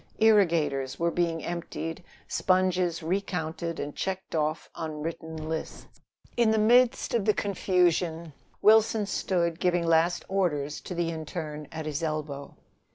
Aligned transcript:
Irrigators 0.17 0.99
were 0.99 1.11
being 1.11 1.43
emptied, 1.43 2.03
sponges 2.27 3.03
recounted 3.03 3.79
and 3.79 3.95
checked 3.95 4.33
off 4.33 4.67
on 4.73 5.03
written 5.03 5.47
lists. 5.47 5.85
In 6.35 6.49
the 6.49 6.57
midst 6.57 7.13
of 7.13 7.25
the 7.25 7.35
confusion, 7.35 8.33
Wilson 8.63 9.05
stood 9.05 9.59
giving 9.59 9.85
last 9.85 10.25
orders 10.27 10.81
to 10.85 10.95
the 10.95 11.11
interne 11.11 11.67
at 11.71 11.85
his 11.85 12.01
elbow. 12.01 12.55